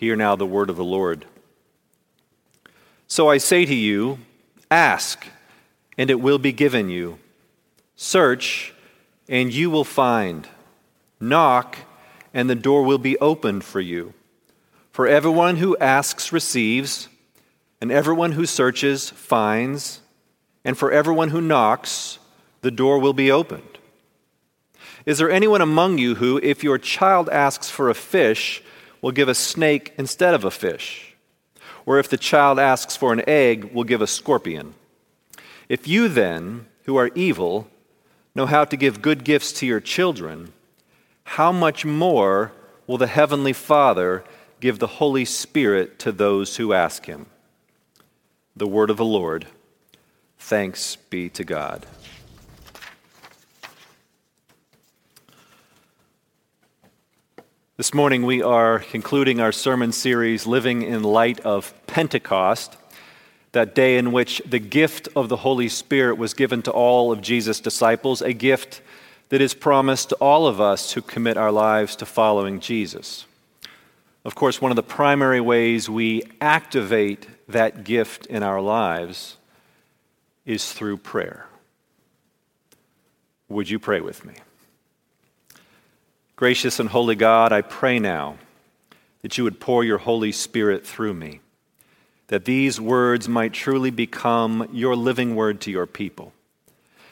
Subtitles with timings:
[0.00, 1.26] Hear now the word of the Lord.
[3.06, 4.18] So I say to you,
[4.70, 5.26] ask,
[5.98, 7.18] and it will be given you.
[7.96, 8.72] Search,
[9.28, 10.48] and you will find.
[11.20, 11.76] Knock,
[12.32, 14.14] and the door will be opened for you.
[14.90, 17.10] For everyone who asks receives,
[17.78, 20.00] and everyone who searches finds,
[20.64, 22.18] and for everyone who knocks,
[22.62, 23.78] the door will be opened.
[25.04, 28.62] Is there anyone among you who, if your child asks for a fish,
[29.00, 31.14] will give a snake instead of a fish.
[31.86, 34.74] Or if the child asks for an egg, will give a scorpion.
[35.68, 37.68] If you then, who are evil,
[38.34, 40.52] know how to give good gifts to your children,
[41.24, 42.52] how much more
[42.86, 44.24] will the Heavenly Father
[44.60, 47.26] give the Holy Spirit to those who ask Him?
[48.56, 49.46] The word of the Lord.
[50.38, 51.86] Thanks be to God.
[57.80, 62.76] This morning, we are concluding our sermon series, Living in Light of Pentecost,
[63.52, 67.22] that day in which the gift of the Holy Spirit was given to all of
[67.22, 68.82] Jesus' disciples, a gift
[69.30, 73.24] that is promised to all of us who commit our lives to following Jesus.
[74.26, 79.38] Of course, one of the primary ways we activate that gift in our lives
[80.44, 81.46] is through prayer.
[83.48, 84.34] Would you pray with me?
[86.40, 88.38] Gracious and holy God, I pray now
[89.20, 91.42] that you would pour your Holy Spirit through me,
[92.28, 96.32] that these words might truly become your living word to your people.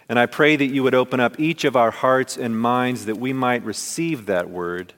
[0.09, 3.19] And I pray that you would open up each of our hearts and minds that
[3.19, 4.95] we might receive that word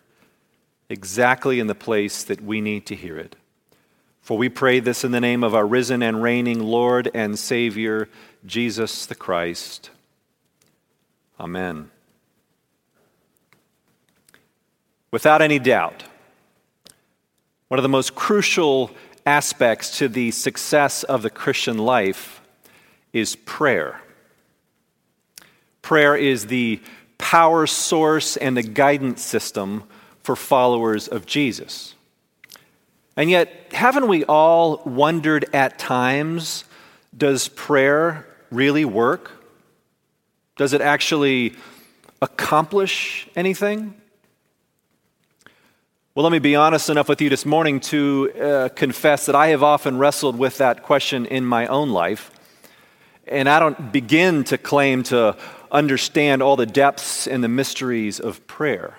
[0.89, 3.35] exactly in the place that we need to hear it.
[4.23, 8.09] For we pray this in the name of our risen and reigning Lord and Savior,
[8.47, 9.91] Jesus the Christ.
[11.41, 11.91] Amen.
[15.11, 16.05] Without any doubt,
[17.69, 18.91] one of the most crucial
[19.27, 22.41] aspects to the success of the Christian life
[23.13, 24.01] is prayer.
[25.83, 26.81] Prayer is the
[27.19, 29.85] power source and the guidance system
[30.23, 31.95] for followers of Jesus.
[33.17, 36.65] And yet, haven't we all wondered at times
[37.17, 39.33] does prayer really work?
[40.57, 41.57] Does it actually
[42.23, 44.00] accomplish anything?
[46.13, 49.51] Well, let me be honest enough with you this morning to uh, confess that I
[49.51, 52.33] have often wrestled with that question in my own life.
[53.29, 55.37] And I don't begin to claim to
[55.71, 58.99] understand all the depths and the mysteries of prayer.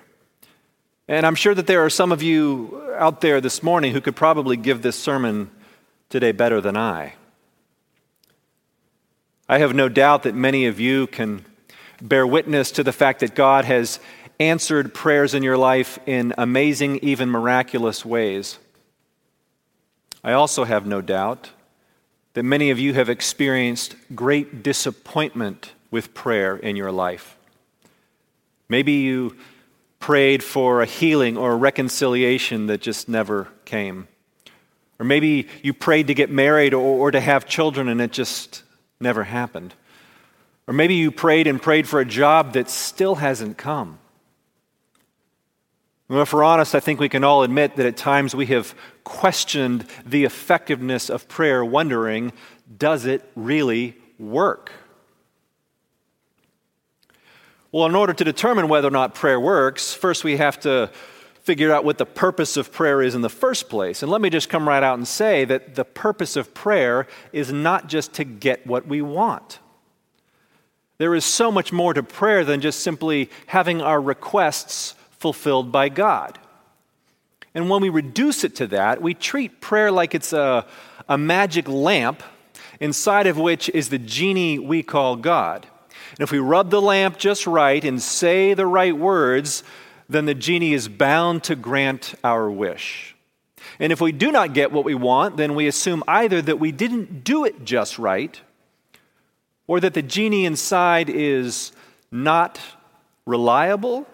[1.10, 4.16] And I'm sure that there are some of you out there this morning who could
[4.16, 5.52] probably give this sermon
[6.10, 7.16] today better than I.
[9.50, 11.46] I have no doubt that many of you can
[12.02, 14.00] bear witness to the fact that God has
[14.42, 18.58] answered prayers in your life in amazing, even miraculous ways.
[20.24, 21.52] I also have no doubt
[22.34, 27.38] that many of you have experienced great disappointment with prayer in your life.
[28.68, 29.36] Maybe you
[30.00, 34.08] prayed for a healing or a reconciliation that just never came.
[34.98, 38.64] Or maybe you prayed to get married or, or, to have children and it just
[39.00, 39.76] never happened.
[40.68, 44.00] Or maybe you prayed and prayed for a job that still hasn't come.
[46.12, 48.76] Well, if we're honest, I think we can all admit that at times we have
[49.06, 52.34] questioned the effectiveness of prayer, wondering,
[52.78, 54.74] does it really work?
[57.72, 60.92] Well, in order to determine whether or not prayer works, first we have to
[61.44, 64.04] figure out what the purpose of prayer is in the first place.
[64.04, 67.54] And let me just come right out and say that the purpose of prayer is
[67.54, 69.60] not just to get what we want.
[70.98, 75.88] There is so much more to prayer than just simply having our requests fulfilled by
[75.88, 76.40] God.
[77.54, 80.66] And when we reduce it to that, we treat prayer like it's a,
[81.08, 82.24] a magic lamp
[82.80, 85.68] inside of which is the genie we call God.
[86.12, 89.64] And if we rub the lamp just right and say the right words,
[90.10, 93.16] then the genie is bound to grant our wish.
[93.80, 96.72] And if we do not get what we want, then we assume either that we
[96.72, 98.42] didn't do it just right,
[99.68, 101.72] or that the genie inside is
[102.12, 102.60] not
[103.26, 104.08] reliable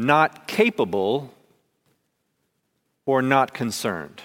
[0.00, 1.32] not capable,
[3.06, 4.22] or not concerned.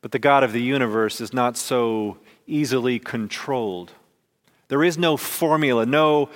[0.00, 3.92] But the God of the universe is not so easily controlled.
[4.68, 6.30] There is no formula, no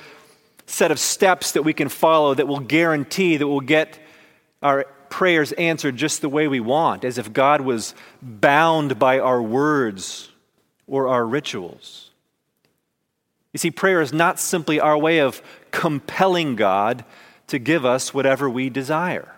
[0.67, 3.99] set of steps that we can follow that will guarantee that we'll get
[4.62, 9.43] our prayers answered just the way we want, as if God was bound by our
[9.43, 10.31] words
[10.87, 12.11] or our rituals.
[13.52, 17.05] You see, prayer is not simply our way of compelling God
[17.49, 19.37] to give us whatever we desire.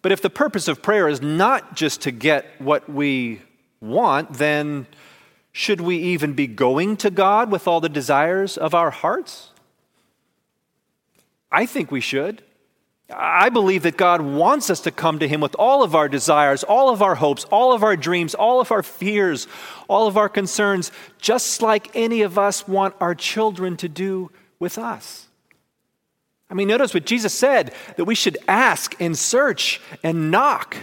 [0.00, 3.40] But if the purpose of prayer is not just to get what we
[3.80, 4.86] want, then
[5.52, 9.50] should we even be going to God with all the desires of our hearts?
[11.52, 12.42] I think we should.
[13.16, 16.64] I believe that God wants us to come to Him with all of our desires,
[16.64, 19.46] all of our hopes, all of our dreams, all of our fears,
[19.88, 24.78] all of our concerns, just like any of us want our children to do with
[24.78, 25.28] us.
[26.50, 30.76] I mean, notice what Jesus said that we should ask and search and knock.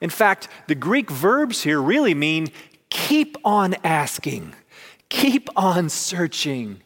[0.00, 2.48] In fact, the Greek verbs here really mean
[2.90, 4.54] keep on asking,
[5.08, 6.82] keep on searching,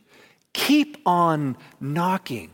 [0.52, 2.50] keep on knocking.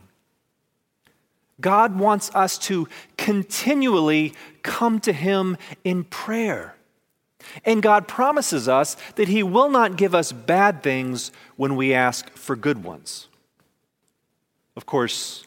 [1.63, 2.87] God wants us to
[3.17, 6.75] continually come to Him in prayer.
[7.65, 12.29] And God promises us that He will not give us bad things when we ask
[12.31, 13.27] for good ones.
[14.75, 15.45] Of course,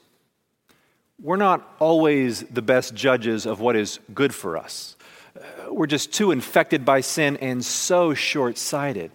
[1.23, 4.97] we're not always the best judges of what is good for us.
[5.69, 9.11] We're just too infected by sin and so short sighted.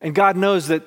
[0.00, 0.82] And God knows that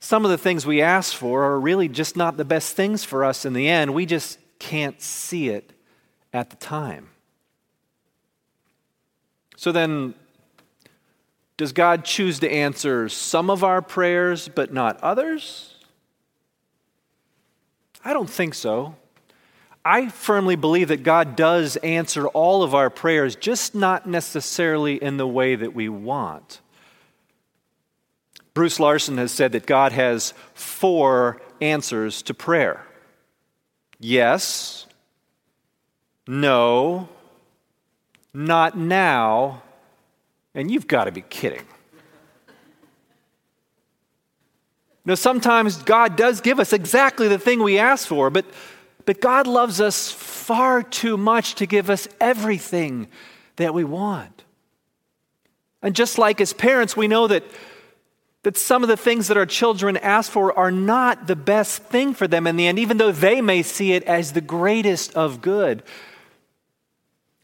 [0.00, 3.24] some of the things we ask for are really just not the best things for
[3.24, 3.94] us in the end.
[3.94, 5.74] We just can't see it
[6.32, 7.10] at the time.
[9.58, 10.14] So then,
[11.58, 15.74] does God choose to answer some of our prayers but not others?
[18.02, 18.96] I don't think so.
[19.84, 25.18] I firmly believe that God does answer all of our prayers, just not necessarily in
[25.18, 26.62] the way that we want.
[28.54, 32.86] Bruce Larson has said that God has four answers to prayer
[34.00, 34.86] yes,
[36.26, 37.08] no,
[38.32, 39.62] not now,
[40.54, 41.66] and you've got to be kidding.
[45.06, 48.46] Now, sometimes God does give us exactly the thing we ask for, but,
[49.04, 53.08] but God loves us far too much to give us everything
[53.56, 54.44] that we want.
[55.82, 57.44] And just like as parents, we know that
[58.44, 62.12] that some of the things that our children ask for are not the best thing
[62.14, 65.40] for them in the end, even though they may see it as the greatest of
[65.40, 65.82] good.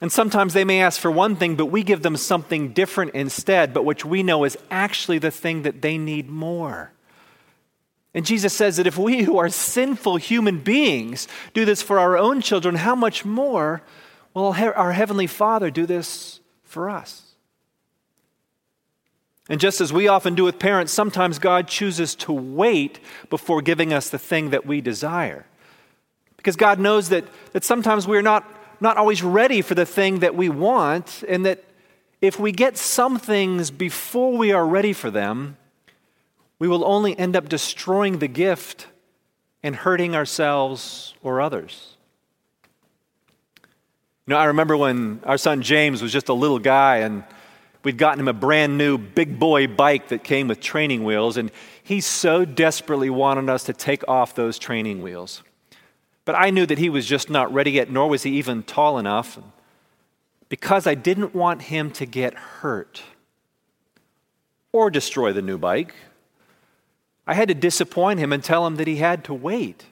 [0.03, 3.73] And sometimes they may ask for one thing, but we give them something different instead,
[3.73, 6.93] but which we know is actually the thing that they need more.
[8.13, 12.19] And Jesus says that if we who are sinful human beings do this for our
[12.19, 13.83] own children, how much more
[14.35, 17.30] will our Heavenly Father do this for us?
[19.51, 23.01] And just as we often do with parents, sometimes God chooses to wait
[23.31, 25.45] before giving us the thing that we desire.
[26.37, 28.49] Because God knows that, that sometimes we're not,
[28.81, 31.65] not always ready for the thing that we want, and that
[32.21, 35.57] if we get some things before we are ready for them,
[36.61, 38.87] we will only end up destroying the gift
[39.65, 41.97] and hurting ourselves or others.
[44.27, 47.25] You know, I remember when our son James was just a little guy and
[47.83, 51.51] We'd gotten him a brand new big boy bike that came with training wheels, and
[51.83, 55.43] he so desperately wanted us to take off those training wheels.
[56.25, 58.99] But I knew that he was just not ready yet, nor was he even tall
[58.99, 59.39] enough.
[60.49, 63.03] Because I didn't want him to get hurt
[64.73, 65.95] or destroy the new bike,
[67.27, 69.87] I had to disappoint him and tell him that he had to wait.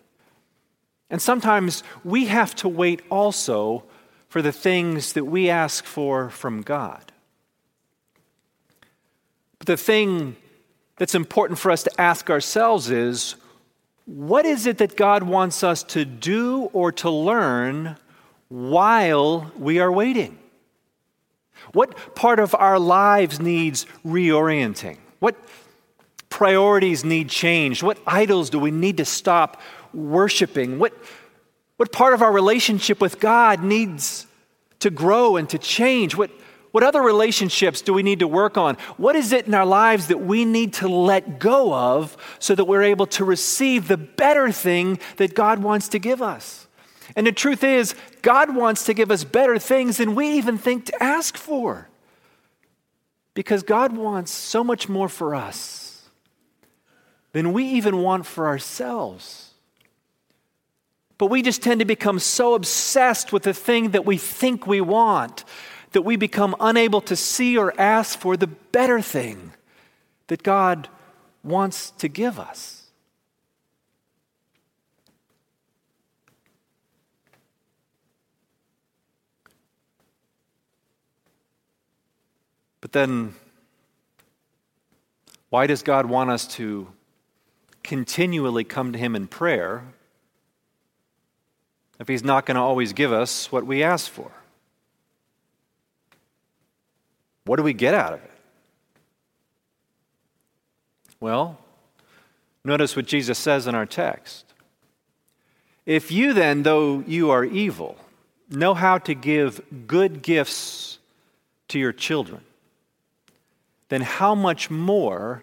[1.08, 3.84] And sometimes we have to wait also
[4.29, 7.13] for the things that we ask for from God.
[9.58, 10.36] But the thing
[10.96, 13.36] that's important for us to ask ourselves is
[14.06, 17.96] what is it that God wants us to do or to learn
[18.48, 20.38] while we are waiting?
[21.72, 24.96] What part of our lives needs reorienting?
[25.19, 25.36] What
[26.31, 27.82] priorities need changed?
[27.82, 29.60] What idols do we need to stop
[29.93, 30.79] worshiping?
[30.79, 30.94] What,
[31.77, 34.27] what part of our relationship with God needs
[34.81, 36.17] to grow and to change?
[36.17, 36.31] What,
[36.70, 38.77] what other relationships do we need to work on?
[38.96, 42.67] What is it in our lives that we need to let go of so that
[42.67, 46.67] we're able to receive the better thing that God wants to give us?
[47.17, 50.87] And the truth is, God wants to give us better things than we even think
[50.87, 51.89] to ask for.
[53.32, 56.10] Because God wants so much more for us
[57.32, 59.53] than we even want for ourselves.
[61.17, 64.81] But we just tend to become so obsessed with the thing that we think we
[64.81, 65.44] want
[65.93, 69.53] that we become unable to see or ask for the better thing
[70.27, 70.89] that God
[71.43, 72.79] wants to give us.
[82.81, 83.35] But then,
[85.51, 86.89] why does God want us to
[87.83, 89.85] continually come to Him in prayer
[91.99, 94.38] if He's not going to always give us what we ask for?
[97.48, 98.31] What do we get out of it?
[101.19, 101.58] Well,
[102.62, 104.44] notice what Jesus says in our text.
[105.86, 107.96] If you then, though you are evil,
[108.50, 110.98] know how to give good gifts
[111.69, 112.43] to your children,
[113.88, 115.43] then how much more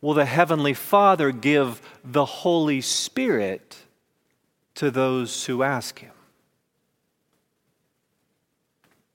[0.00, 3.76] will the Heavenly Father give the Holy Spirit
[4.74, 6.10] to those who ask Him?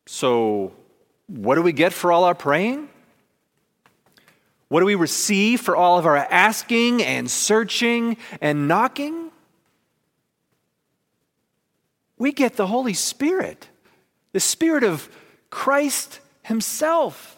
[0.06, 0.72] So,
[1.30, 2.90] what do we get for all our praying?
[4.68, 9.32] What do we receive for all of our asking and searching and knocking?
[12.18, 13.68] We get the Holy Spirit,
[14.34, 15.10] the Spirit of
[15.50, 17.38] Christ Himself.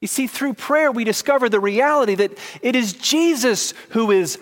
[0.00, 4.38] You see, through prayer, we discover the reality that it is Jesus who is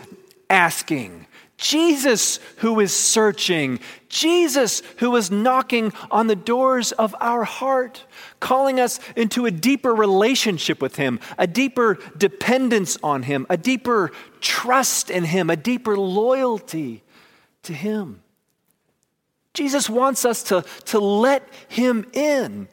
[0.51, 1.27] asking,
[1.62, 3.78] Jesus who is searching,
[4.09, 8.04] Jesus who is knocking on the doors of our heart,
[8.40, 14.11] calling us into a deeper relationship with Him, a deeper dependence on Him, a deeper
[14.40, 17.04] trust in Him, a deeper loyalty
[17.62, 18.25] to Him.
[19.54, 22.66] Jesus wants us to, to let Him in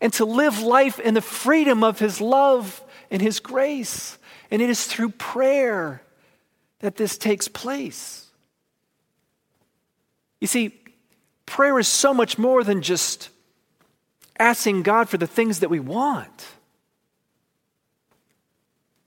[0.00, 4.18] and to live life in the freedom of His love and His grace.
[4.52, 6.00] And it is through prayer
[6.78, 8.25] that this takes place.
[10.46, 10.80] You see,
[11.44, 13.30] prayer is so much more than just
[14.38, 16.46] asking God for the things that we want.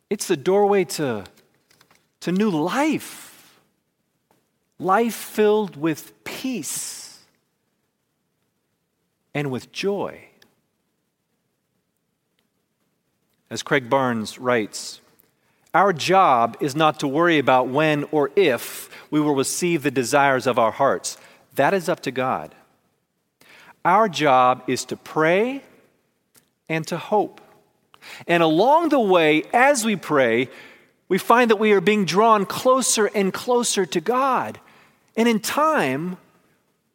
[0.10, 1.24] It's the doorway to,
[2.20, 3.58] to new life,
[4.80, 7.20] life filled with peace
[9.34, 10.26] and with joy.
[13.50, 15.00] As Craig Barnes writes,
[15.74, 20.48] our job is not to worry about when or if we will receive the desires
[20.48, 21.18] of our hearts.
[21.60, 22.56] That is up to God.
[23.84, 25.62] Our job is to pray
[26.70, 27.42] and to hope.
[28.28, 30.48] And along the way, as we pray,
[31.10, 34.58] we find that we are being drawn closer and closer to God.
[35.18, 36.16] And in time,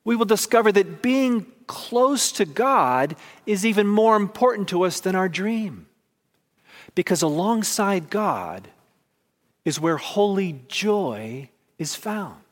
[0.02, 5.14] we will discover that being close to God is even more important to us than
[5.14, 5.88] our dream.
[6.94, 8.68] Because alongside God
[9.66, 12.43] is where holy joy is found.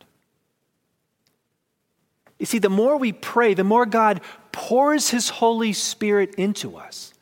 [2.42, 4.20] You see, the more we pray, the more God
[4.50, 7.14] pours His Holy Spirit into us.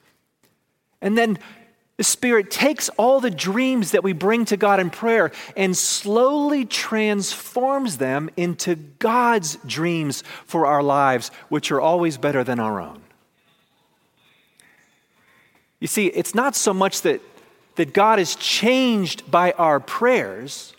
[1.02, 1.38] And then
[1.98, 6.64] the Spirit takes all the dreams that we bring to God in prayer and slowly
[6.64, 13.02] transforms them into God's dreams for our lives, which are always better than our own.
[15.80, 17.20] You see, it's not so much that,
[17.76, 20.74] that God is changed by our prayers,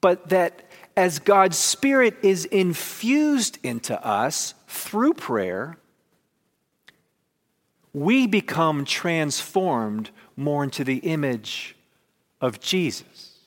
[0.00, 0.64] but that
[0.96, 5.78] as God's Spirit is infused into us through prayer,
[7.92, 11.76] we become transformed more into the image
[12.40, 13.38] of Jesus.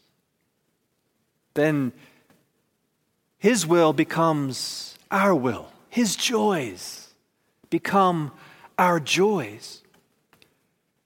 [1.53, 1.93] Then
[3.37, 7.05] His will becomes our will, His joys
[7.69, 8.31] become
[8.77, 9.81] our joys.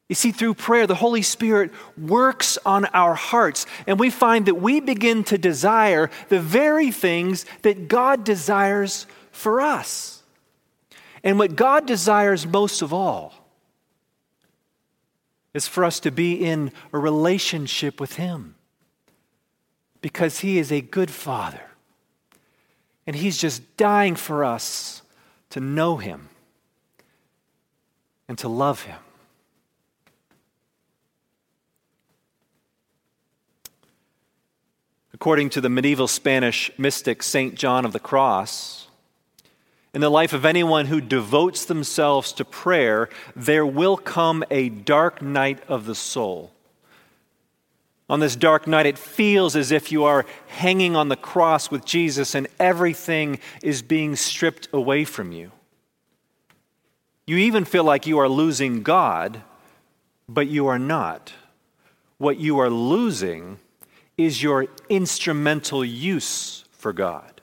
[0.10, 4.56] You see, through prayer, the Holy Spirit works on our hearts, and we find that
[4.56, 10.24] we begin to desire the very things that God desires for us.
[11.24, 13.36] And what God desires most of all
[15.54, 18.56] is for us to be in a relationship with Him
[20.02, 21.62] because He is a good Father.
[23.06, 25.04] And He's just dying for us
[25.52, 26.30] to know Him
[28.28, 28.98] and to love Him.
[35.20, 37.54] According to the medieval Spanish mystic St.
[37.54, 38.88] John of the Cross,
[39.94, 45.22] in the life of anyone who devotes themselves to prayer, there will come a dark
[45.22, 46.54] night of the soul.
[48.10, 51.84] On this dark night, it feels as if you are hanging on the cross with
[51.84, 55.52] Jesus and everything is being stripped away from you.
[57.28, 59.42] You even feel like you are losing God,
[60.30, 61.34] but you are not.
[62.20, 63.60] What you are losing
[64.20, 67.40] is your instrumental use for God.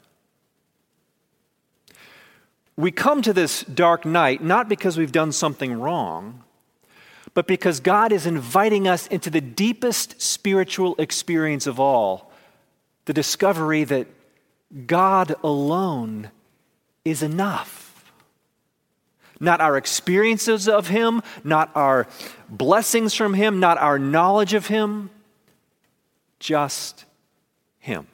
[2.76, 6.44] We come to this dark night not because we've done something wrong,
[7.32, 12.30] but because God is inviting us into the deepest spiritual experience of all
[13.06, 14.06] the discovery that
[14.86, 16.30] God alone
[17.06, 18.04] is enough.
[19.40, 22.06] Not our experiences of Him, not our
[22.50, 25.08] blessings from Him, not our knowledge of Him,
[26.38, 27.04] Just
[27.78, 28.06] Him.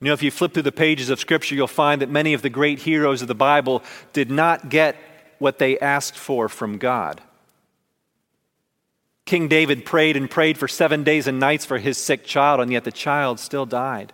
[0.00, 2.42] You know, if you flip through the pages of Scripture, you'll find that many of
[2.42, 3.82] the great heroes of the Bible
[4.12, 4.96] did not get
[5.38, 7.20] what they asked for from God.
[9.24, 12.72] King David prayed and prayed for seven days and nights for his sick child, and
[12.72, 14.12] yet the child still died.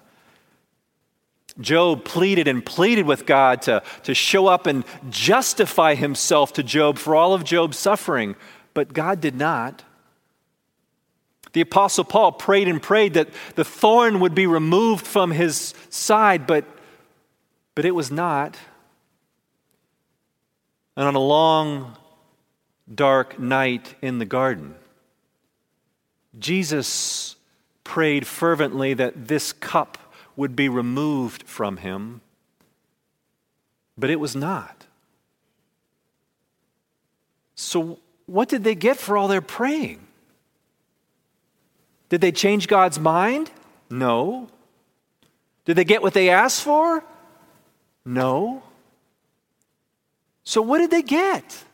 [1.60, 6.98] Job pleaded and pleaded with God to, to show up and justify himself to Job
[6.98, 8.34] for all of Job's suffering,
[8.74, 9.84] but God did not.
[11.52, 16.46] The Apostle Paul prayed and prayed that the thorn would be removed from his side,
[16.46, 16.64] but,
[17.76, 18.58] but it was not.
[20.96, 21.96] And on a long,
[22.92, 24.74] dark night in the garden,
[26.38, 27.36] Jesus
[27.84, 29.98] prayed fervently that this cup
[30.36, 32.20] would be removed from him,
[33.96, 34.86] but it was not.
[37.54, 40.00] So, what did they get for all their praying?
[42.08, 43.50] Did they change God's mind?
[43.90, 44.48] No.
[45.64, 47.04] Did they get what they asked for?
[48.04, 48.62] No.
[50.44, 51.64] So, what did they get?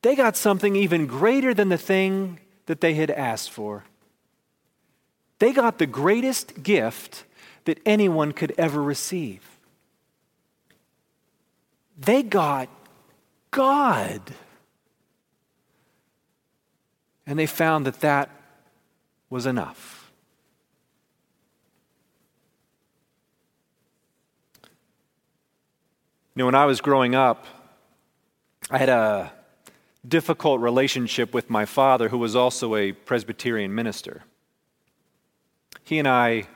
[0.00, 3.84] They got something even greater than the thing that they had asked for.
[5.38, 7.24] They got the greatest gift
[7.64, 9.48] that anyone could ever receive.
[11.98, 12.68] They got
[13.52, 14.20] God.
[17.24, 18.28] And they found that that
[19.30, 20.10] was enough.
[26.34, 27.46] You know, when I was growing up,
[28.70, 29.32] I had a
[30.06, 34.22] difficult relationship with my father, who was also a Presbyterian minister.
[35.84, 36.48] He and I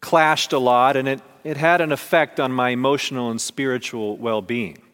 [0.00, 4.40] clashed a lot, and it, it had an effect on my emotional and spiritual well
[4.40, 4.85] being.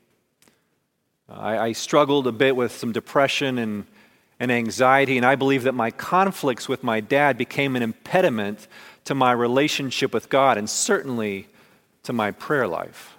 [1.37, 3.87] I, I, struggled a bit with some depression and,
[4.39, 8.67] and anxiety, and I believe that my conflicts with my dad became an impediment
[9.05, 11.49] to my relationship with God and certainly
[12.03, 13.16] to my prayer life.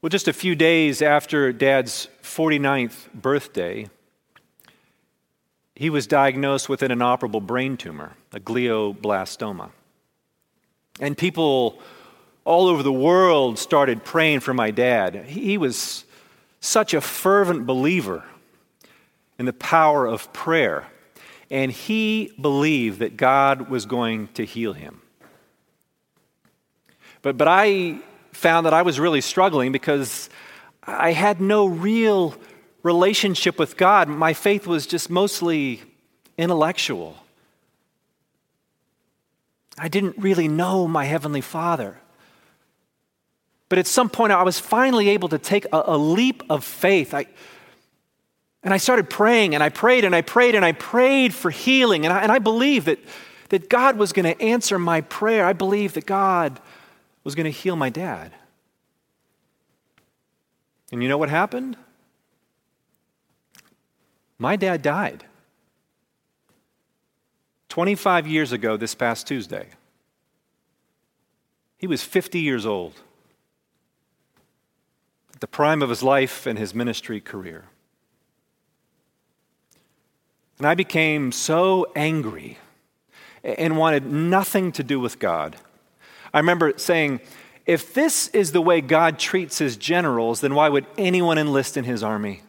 [0.00, 3.88] Well, just a few days after Dad's 49th birthday,
[5.74, 9.70] he was diagnosed with an inoperable brain tumor, a glioblastoma.
[11.00, 11.80] And people
[12.48, 15.26] all over the world started praying for my dad.
[15.26, 16.06] He was
[16.60, 18.24] such a fervent believer
[19.38, 20.86] in the power of prayer,
[21.50, 25.02] and he believed that God was going to heal him.
[27.20, 27.98] But, but I
[28.32, 30.30] found that I was really struggling because
[30.82, 32.34] I had no real
[32.82, 34.08] relationship with God.
[34.08, 35.82] My faith was just mostly
[36.38, 37.14] intellectual.
[39.76, 41.98] I didn't really know my Heavenly Father.
[43.68, 47.12] But at some point, I was finally able to take a, a leap of faith.
[47.12, 47.26] I,
[48.62, 52.04] and I started praying, and I prayed, and I prayed, and I prayed for healing.
[52.04, 52.98] And I, and I believed that,
[53.50, 55.44] that God was going to answer my prayer.
[55.44, 56.60] I believed that God
[57.24, 58.32] was going to heal my dad.
[60.90, 61.76] And you know what happened?
[64.38, 65.24] My dad died
[67.68, 69.66] 25 years ago this past Tuesday.
[71.76, 72.94] He was 50 years old,
[75.38, 77.64] at the prime of his life and his ministry career.
[80.58, 82.58] And I became so angry
[83.42, 85.56] and wanted nothing to do with God
[86.32, 87.20] I remember saying,
[87.66, 91.84] if this is the way God treats his generals, then why would anyone enlist in
[91.84, 92.42] his army?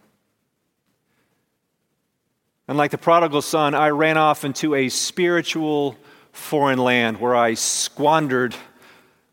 [2.67, 5.97] And like the prodigal son, I ran off into a spiritual
[6.31, 8.55] foreign land where I squandered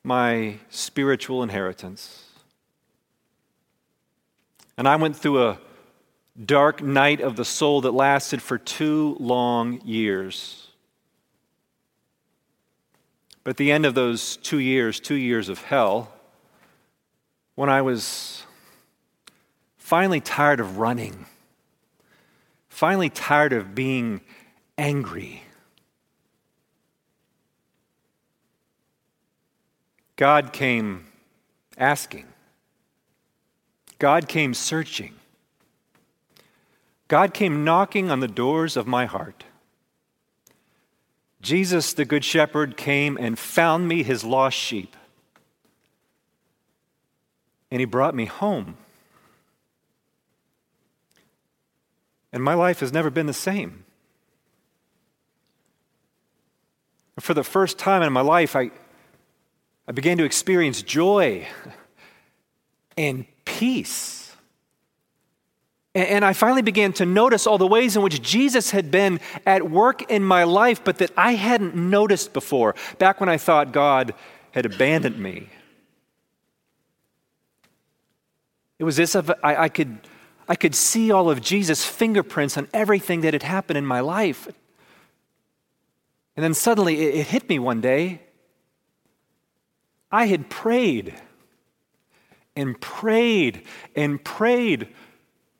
[0.03, 2.23] my spiritual inheritance.
[4.77, 5.59] And I went through a
[6.45, 10.69] dark night of the soul that lasted for two long years.
[13.43, 16.13] But at the end of those two years, two years of hell,
[17.55, 18.43] when I was
[19.79, 21.27] finally tired of running,
[22.69, 24.21] finally tired of being
[24.77, 25.43] angry,
[30.17, 31.07] God came
[31.79, 32.27] asking.
[33.99, 35.15] God came searching.
[37.09, 39.45] God came knocking on the doors of my heart.
[41.41, 44.97] Jesus, the Good Shepherd, came and found me, his lost sheep.
[47.71, 48.77] And he brought me home.
[52.33, 53.85] And my life has never been the same.
[57.21, 58.71] For the first time in my life, I,
[59.89, 61.47] I began to experience joy
[62.97, 64.17] and peace.
[65.95, 69.71] And I finally began to notice all the ways in which Jesus had been at
[69.71, 74.13] work in my life, but that I hadn't noticed before, back when I thought God
[74.51, 75.49] had abandoned me.
[78.79, 79.99] It was this if I, I, could,
[80.47, 84.47] I could see all of Jesus' fingerprints on everything that had happened in my life.
[86.37, 88.21] And then suddenly it, it hit me one day.
[90.13, 91.15] I had prayed
[92.57, 93.63] and prayed
[93.95, 94.89] and prayed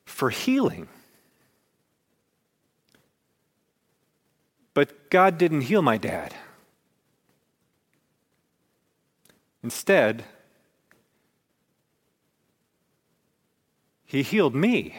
[0.05, 0.87] for healing.
[4.73, 6.33] But God didn't heal my dad.
[9.63, 10.23] Instead,
[14.05, 14.95] He healed me.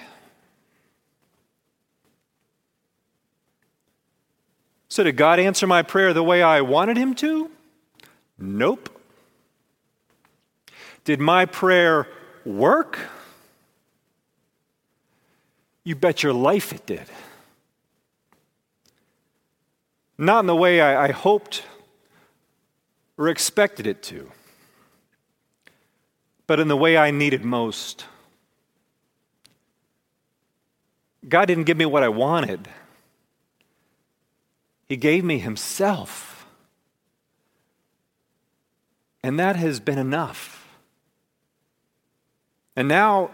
[4.88, 7.50] So, did God answer my prayer the way I wanted Him to?
[8.38, 8.97] Nope.
[11.08, 12.06] Did my prayer
[12.44, 12.98] work?
[15.82, 17.06] You bet your life it did.
[20.18, 21.62] Not in the way I, I hoped
[23.16, 24.30] or expected it to,
[26.46, 28.04] but in the way I needed most.
[31.26, 32.68] God didn't give me what I wanted,
[34.86, 36.46] He gave me Himself.
[39.22, 40.57] And that has been enough.
[42.78, 43.30] And now,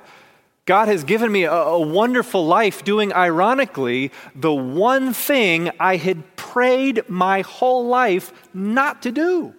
[0.65, 6.35] God has given me a, a, wonderful life doing, ironically, the one thing I had
[6.35, 9.53] prayed my whole life not to do.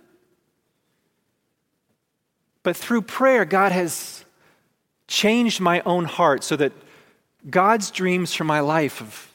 [2.64, 4.26] But through prayer, God has
[5.08, 6.74] changed my own heart so that
[7.48, 9.32] God's dreams for my life have,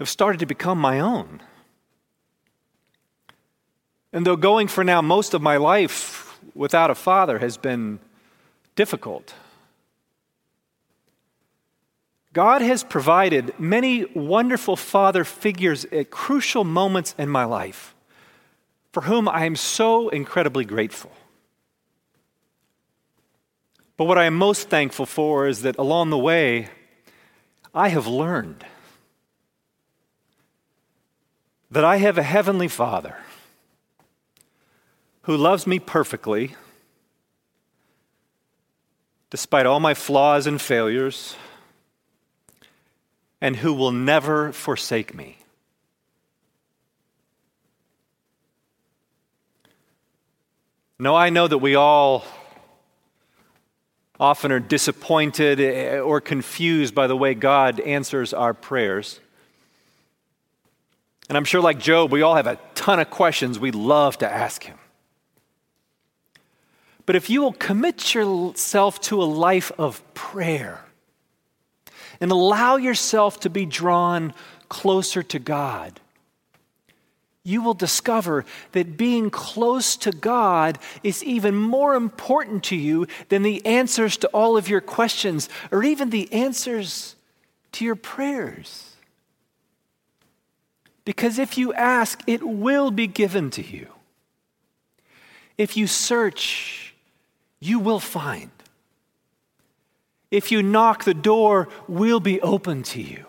[0.00, 1.40] have started to become my own.
[4.12, 8.00] And though going for now most of my life without a father has been
[8.74, 9.32] difficult,
[12.34, 17.94] God has provided many wonderful father figures at crucial moments in my life
[18.92, 21.12] for whom I am so incredibly grateful.
[23.96, 26.70] But what I am most thankful for is that along the way,
[27.72, 28.64] I have learned
[31.70, 33.16] that I have a heavenly Father
[35.22, 36.56] who loves me perfectly,
[39.30, 41.36] despite all my flaws and failures
[43.44, 45.36] and who will never forsake me.
[50.98, 52.24] No, I know that we all
[54.18, 59.20] often are disappointed eh, or confused by the way God answers our prayers.
[61.28, 64.26] And I'm sure, like Job, we all have a ton of questions we love to
[64.26, 64.78] ask him.
[67.04, 70.86] But if you will commit yourself to a life of prayer,
[72.20, 74.34] and allow yourself to be drawn
[74.68, 76.00] closer to God,
[77.44, 83.42] you will discover that being close to God is even more important to you than
[83.42, 87.16] the answers to all of your questions or even the answers
[87.72, 88.94] to your prayers.
[91.04, 93.88] Because if you ask, it will be given to you.
[95.58, 96.94] If you search,
[97.60, 98.50] you will find.
[100.34, 103.24] If you knock, the door will be open to you.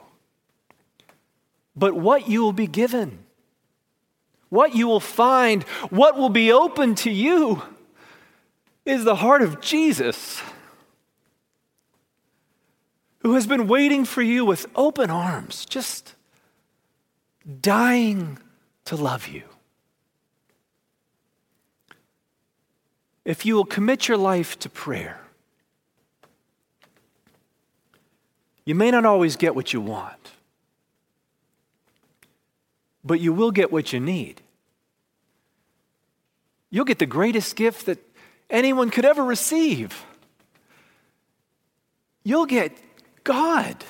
[1.76, 3.20] But what you will be given,
[4.50, 7.62] what you will find, what will be open to you
[8.86, 10.42] is the heart of Jesus,
[13.20, 16.16] who has been waiting for you with open arms, just
[17.62, 18.40] dying
[18.86, 19.44] to love you.
[23.24, 25.25] If you will commit your life to prayer,
[28.66, 30.32] You may not always get what you want,
[33.04, 34.42] but you will get what you need.
[36.72, 38.00] You'll get the greatest gift that
[38.50, 40.04] anyone could ever receive.
[42.24, 42.76] You'll get
[43.24, 43.86] God,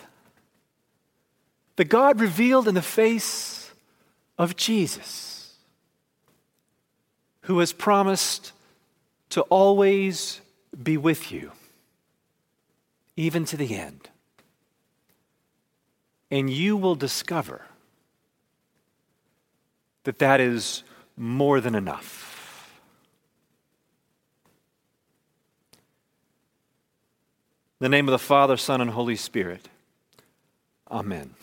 [1.78, 3.72] the God revealed in the face
[4.38, 5.56] of Jesus,
[7.42, 8.52] who has promised
[9.30, 10.42] to always
[10.84, 11.54] be with you,
[13.16, 14.10] even to the end
[16.36, 17.62] and you will discover
[20.04, 20.84] that that is
[21.16, 22.78] more than enough.
[27.80, 29.70] In the name of the Father, Son, and Holy Spirit.
[30.92, 31.36] Amen.